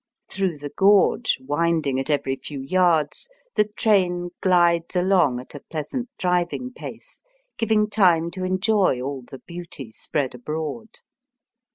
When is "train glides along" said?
3.65-5.39